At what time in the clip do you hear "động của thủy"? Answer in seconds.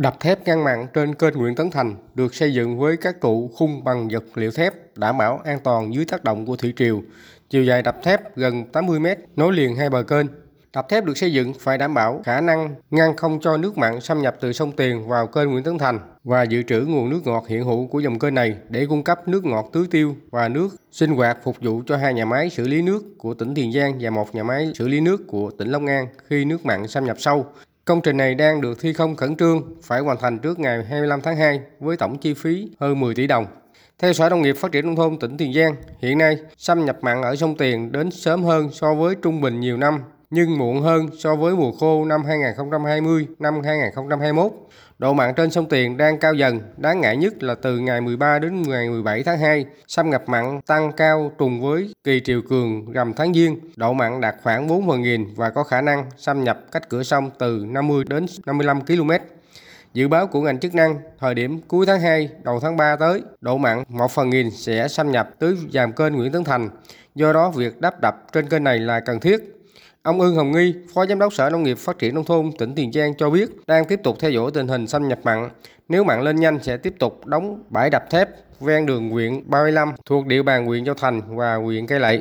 6.24-6.72